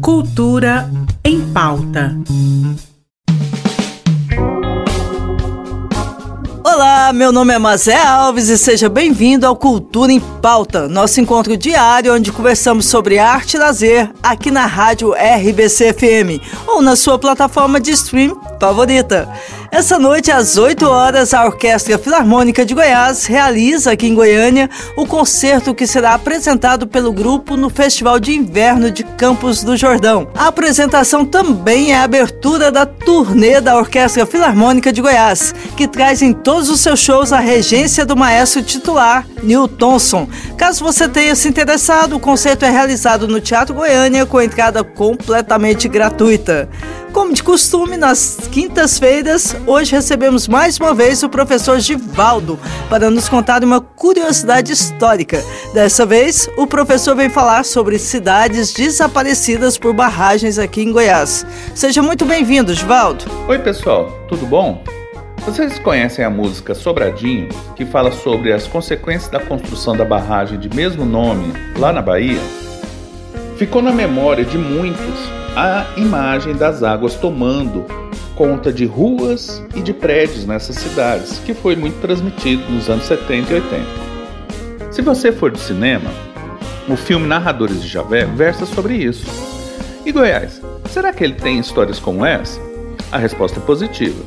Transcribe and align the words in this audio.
Cultura 0.00 0.90
em 1.24 1.40
pauta. 1.52 2.16
Olá, 6.64 7.12
meu 7.12 7.32
nome 7.32 7.54
é 7.54 7.58
Mazé 7.58 7.96
Alves 7.96 8.48
e 8.48 8.58
seja 8.58 8.88
bem-vindo 8.88 9.46
ao 9.46 9.56
Cultura 9.56 10.12
em 10.12 10.20
Pauta, 10.20 10.86
nosso 10.86 11.20
encontro 11.20 11.56
diário 11.56 12.14
onde 12.14 12.30
conversamos 12.30 12.86
sobre 12.86 13.18
arte 13.18 13.54
e 13.54 13.58
lazer 13.58 14.10
aqui 14.22 14.50
na 14.50 14.66
rádio 14.66 15.12
RBC 15.12 15.92
FM 15.92 16.42
ou 16.66 16.82
na 16.82 16.94
sua 16.94 17.18
plataforma 17.18 17.80
de 17.80 17.90
stream 17.92 18.38
favorita. 18.58 19.28
Essa 19.70 19.98
noite, 19.98 20.30
às 20.30 20.56
8 20.56 20.86
horas, 20.86 21.34
a 21.34 21.44
Orquestra 21.44 21.98
Filarmônica 21.98 22.64
de 22.64 22.74
Goiás 22.74 23.26
realiza 23.26 23.92
aqui 23.92 24.06
em 24.06 24.14
Goiânia 24.14 24.68
o 24.96 25.06
concerto 25.06 25.74
que 25.74 25.86
será 25.86 26.14
apresentado 26.14 26.86
pelo 26.86 27.12
grupo 27.12 27.56
no 27.56 27.68
Festival 27.68 28.18
de 28.18 28.34
Inverno 28.34 28.90
de 28.90 29.04
Campos 29.04 29.62
do 29.62 29.76
Jordão. 29.76 30.28
A 30.34 30.48
apresentação 30.48 31.24
também 31.24 31.92
é 31.92 31.98
a 31.98 32.04
abertura 32.04 32.72
da 32.72 32.86
turnê 32.86 33.60
da 33.60 33.76
Orquestra 33.76 34.24
Filarmônica 34.24 34.92
de 34.92 35.02
Goiás, 35.02 35.54
que 35.76 35.86
traz 35.86 36.22
em 36.22 36.32
todos 36.32 36.70
os 36.70 36.80
seus 36.80 37.00
shows 37.00 37.32
a 37.32 37.38
regência 37.38 38.06
do 38.06 38.16
maestro 38.16 38.62
titular, 38.62 39.26
Neil 39.42 39.68
Thompson. 39.68 40.26
Caso 40.56 40.82
você 40.82 41.06
tenha 41.06 41.34
se 41.34 41.46
interessado, 41.46 42.16
o 42.16 42.20
concerto 42.20 42.64
é 42.64 42.70
realizado 42.70 43.28
no 43.28 43.40
Teatro 43.40 43.74
Goiânia 43.74 44.24
com 44.24 44.40
entrada 44.40 44.82
completamente 44.82 45.88
gratuita. 45.88 46.68
Como 47.12 47.32
de 47.32 47.42
costume, 47.42 47.96
nas 47.96 48.36
quintas-feiras, 48.52 49.56
hoje 49.66 49.92
recebemos 49.92 50.46
mais 50.46 50.78
uma 50.78 50.92
vez 50.94 51.22
o 51.22 51.28
professor 51.28 51.80
Givaldo 51.80 52.58
para 52.90 53.10
nos 53.10 53.28
contar 53.28 53.64
uma 53.64 53.80
curiosidade 53.80 54.72
histórica. 54.72 55.42
Dessa 55.72 56.04
vez, 56.04 56.48
o 56.56 56.66
professor 56.66 57.16
vem 57.16 57.30
falar 57.30 57.64
sobre 57.64 57.98
cidades 57.98 58.72
desaparecidas 58.72 59.78
por 59.78 59.94
barragens 59.94 60.58
aqui 60.58 60.82
em 60.82 60.92
Goiás. 60.92 61.46
Seja 61.74 62.02
muito 62.02 62.24
bem-vindo, 62.24 62.74
Givaldo. 62.74 63.24
Oi, 63.48 63.58
pessoal, 63.58 64.12
tudo 64.28 64.46
bom? 64.46 64.82
Vocês 65.46 65.78
conhecem 65.78 66.24
a 66.24 66.30
música 66.30 66.74
Sobradinho, 66.74 67.48
que 67.74 67.86
fala 67.86 68.12
sobre 68.12 68.52
as 68.52 68.66
consequências 68.66 69.30
da 69.30 69.40
construção 69.40 69.96
da 69.96 70.04
barragem 70.04 70.58
de 70.58 70.68
mesmo 70.68 71.06
nome 71.06 71.54
lá 71.78 71.90
na 71.90 72.02
Bahia? 72.02 72.40
Ficou 73.56 73.80
na 73.80 73.92
memória 73.92 74.44
de 74.44 74.58
muitos 74.58 75.37
a 75.60 75.84
imagem 75.96 76.54
das 76.54 76.84
águas 76.84 77.16
tomando 77.16 77.84
conta 78.36 78.72
de 78.72 78.86
ruas 78.86 79.60
e 79.74 79.80
de 79.80 79.92
prédios 79.92 80.46
nessas 80.46 80.76
cidades, 80.76 81.40
que 81.44 81.52
foi 81.52 81.74
muito 81.74 82.00
transmitido 82.00 82.62
nos 82.70 82.88
anos 82.88 83.06
70 83.06 83.50
e 83.50 83.54
80. 83.56 83.84
Se 84.92 85.02
você 85.02 85.32
for 85.32 85.50
do 85.50 85.58
cinema, 85.58 86.12
o 86.88 86.96
filme 86.96 87.26
Narradores 87.26 87.82
de 87.82 87.88
Javé 87.88 88.24
versa 88.24 88.64
sobre 88.66 88.94
isso. 88.98 89.26
E 90.06 90.12
Goiás, 90.12 90.62
será 90.88 91.12
que 91.12 91.24
ele 91.24 91.34
tem 91.34 91.58
histórias 91.58 91.98
como 91.98 92.24
essa? 92.24 92.60
A 93.10 93.18
resposta 93.18 93.58
é 93.58 93.62
positiva. 93.62 94.22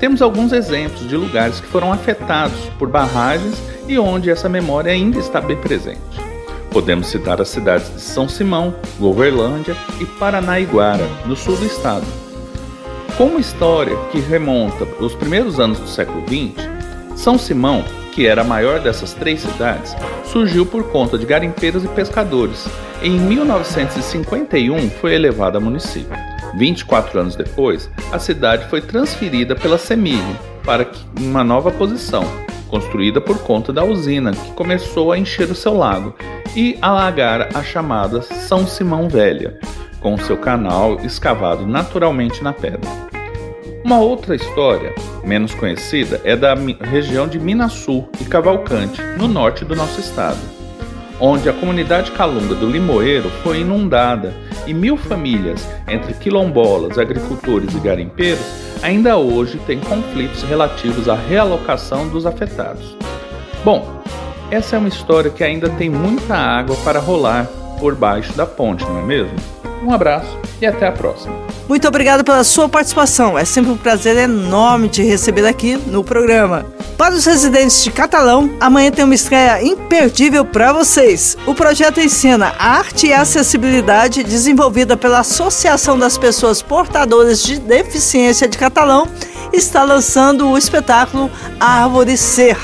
Temos 0.00 0.20
alguns 0.20 0.52
exemplos 0.52 1.08
de 1.08 1.16
lugares 1.16 1.60
que 1.60 1.68
foram 1.68 1.92
afetados 1.92 2.58
por 2.76 2.88
barragens 2.88 3.62
e 3.86 3.96
onde 4.00 4.30
essa 4.30 4.48
memória 4.48 4.90
ainda 4.90 5.20
está 5.20 5.40
bem 5.40 5.56
presente. 5.56 6.21
Podemos 6.72 7.08
citar 7.08 7.38
as 7.38 7.50
cidades 7.50 7.92
de 7.92 8.00
São 8.00 8.26
Simão, 8.26 8.74
Goverlândia 8.98 9.76
e 10.00 10.06
Paranaiguara, 10.06 11.06
no 11.26 11.36
sul 11.36 11.54
do 11.56 11.66
estado. 11.66 12.06
Com 13.18 13.24
uma 13.26 13.40
história 13.40 13.94
que 14.10 14.18
remonta 14.18 14.88
aos 14.98 15.14
primeiros 15.14 15.60
anos 15.60 15.78
do 15.78 15.86
século 15.86 16.22
XX, 16.26 16.66
São 17.14 17.36
Simão, 17.36 17.84
que 18.12 18.26
era 18.26 18.40
a 18.40 18.44
maior 18.44 18.80
dessas 18.80 19.12
três 19.12 19.40
cidades, 19.40 19.94
surgiu 20.24 20.64
por 20.64 20.84
conta 20.84 21.18
de 21.18 21.26
garimpeiros 21.26 21.84
e 21.84 21.88
pescadores. 21.88 22.66
Em 23.02 23.18
1951 23.18 24.88
foi 24.92 25.12
elevada 25.12 25.58
a 25.58 25.60
município. 25.60 26.16
24 26.54 27.20
anos 27.20 27.36
depois, 27.36 27.90
a 28.10 28.18
cidade 28.18 28.66
foi 28.70 28.80
transferida 28.80 29.54
pela 29.54 29.76
CEMIG 29.76 30.22
para 30.64 30.90
uma 31.20 31.44
nova 31.44 31.70
posição, 31.70 32.24
construída 32.72 33.20
por 33.20 33.38
conta 33.40 33.70
da 33.70 33.84
usina 33.84 34.32
que 34.32 34.52
começou 34.52 35.12
a 35.12 35.18
encher 35.18 35.50
o 35.50 35.54
seu 35.54 35.76
lago 35.76 36.14
e 36.56 36.78
alagar 36.80 37.50
a 37.54 37.62
chamada 37.62 38.22
São 38.22 38.66
Simão 38.66 39.10
Velha, 39.10 39.58
com 40.00 40.16
seu 40.16 40.38
canal 40.38 40.98
escavado 41.04 41.66
naturalmente 41.66 42.42
na 42.42 42.54
pedra. 42.54 42.90
Uma 43.84 43.98
outra 43.98 44.34
história, 44.34 44.94
menos 45.22 45.52
conhecida, 45.52 46.18
é 46.24 46.34
da 46.34 46.54
região 46.80 47.28
de 47.28 47.38
Minasul 47.38 48.08
e 48.18 48.24
Cavalcante, 48.24 49.02
no 49.18 49.28
norte 49.28 49.66
do 49.66 49.76
nosso 49.76 50.00
estado, 50.00 50.40
onde 51.20 51.50
a 51.50 51.52
comunidade 51.52 52.10
calunga 52.12 52.54
do 52.54 52.66
Limoeiro 52.66 53.28
foi 53.42 53.60
inundada 53.60 54.32
e 54.66 54.72
mil 54.72 54.96
famílias, 54.96 55.68
entre 55.86 56.14
quilombolas, 56.14 56.96
agricultores 56.96 57.74
e 57.74 57.80
garimpeiros, 57.80 58.71
ainda 58.82 59.16
hoje 59.16 59.58
tem 59.66 59.78
conflitos 59.78 60.42
relativos 60.42 61.08
à 61.08 61.14
realocação 61.14 62.08
dos 62.08 62.26
afetados. 62.26 62.96
Bom, 63.64 64.02
essa 64.50 64.76
é 64.76 64.78
uma 64.78 64.88
história 64.88 65.30
que 65.30 65.44
ainda 65.44 65.70
tem 65.70 65.88
muita 65.88 66.36
água 66.36 66.76
para 66.84 66.98
rolar 66.98 67.46
por 67.78 67.94
baixo 67.94 68.32
da 68.34 68.44
ponte, 68.44 68.84
não 68.84 68.98
é 68.98 69.02
mesmo? 69.02 69.61
Um 69.82 69.92
abraço 69.92 70.38
e 70.60 70.66
até 70.66 70.86
a 70.86 70.92
próxima. 70.92 71.34
Muito 71.68 71.88
obrigado 71.88 72.22
pela 72.22 72.44
sua 72.44 72.68
participação. 72.68 73.38
É 73.38 73.44
sempre 73.44 73.72
um 73.72 73.76
prazer 73.76 74.16
enorme 74.16 74.88
te 74.88 75.02
receber 75.02 75.46
aqui 75.46 75.76
no 75.76 76.04
programa. 76.04 76.66
Para 76.96 77.14
os 77.14 77.24
residentes 77.24 77.82
de 77.82 77.90
Catalão, 77.90 78.50
amanhã 78.60 78.90
tem 78.90 79.04
uma 79.04 79.14
estreia 79.14 79.62
imperdível 79.62 80.44
para 80.44 80.72
vocês. 80.72 81.36
O 81.46 81.54
projeto 81.54 82.00
ensina 82.00 82.54
arte 82.58 83.08
e 83.08 83.12
acessibilidade 83.12 84.22
desenvolvida 84.22 84.96
pela 84.96 85.20
Associação 85.20 85.98
das 85.98 86.16
Pessoas 86.16 86.62
Portadoras 86.62 87.42
de 87.42 87.58
Deficiência 87.58 88.46
de 88.46 88.56
Catalão 88.56 89.08
está 89.52 89.82
lançando 89.82 90.48
o 90.48 90.56
espetáculo 90.56 91.30
Árvore 91.58 92.16
Ser. 92.16 92.56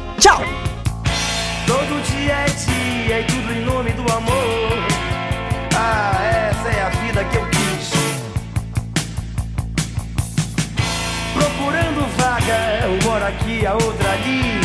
Aqui, 13.28 13.66
a 13.66 13.74
outra 13.74 14.10
ali. 14.12 14.60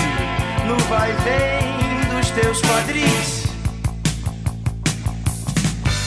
No 0.68 0.78
vai 0.90 1.12
vem 1.24 2.16
dos 2.16 2.30
teus 2.32 2.62
quadris. 2.62 3.44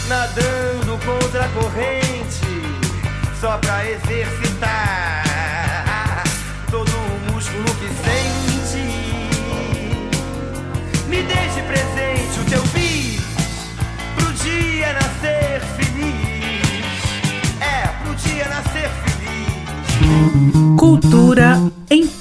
nadando 0.09 0.99
contra 1.05 1.45
a 1.45 1.49
corrente, 1.49 2.47
só 3.41 3.59
pra 3.59 3.85
exercitar 3.91 5.25
todo 6.71 6.89
o 6.89 7.33
músculo 7.33 7.65
que 7.65 7.89
sente. 8.05 8.87
Me 11.09 11.23
deixe 11.23 11.63
presente 11.63 12.41
o 12.41 12.45
teu 12.45 12.63
bis 12.69 13.23
pro 14.15 14.33
dia 14.35 14.93
nascer 14.93 15.61
feliz. 15.77 16.87
É, 17.61 17.89
pro 18.03 18.15
dia 18.15 18.49
nascer 18.49 18.89
feliz. 18.89 20.56